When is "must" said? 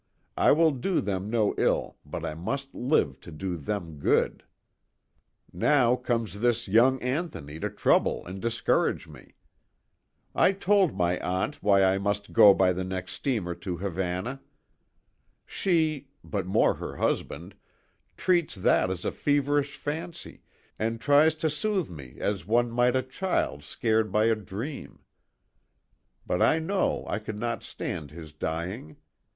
2.33-2.73, 11.99-12.33